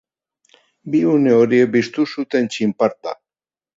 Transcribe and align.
Bi 0.93 1.01
une 1.11 1.29
horiek 1.39 1.71
piztu 1.75 2.07
zuten 2.15 2.51
txinparta. 2.55 3.15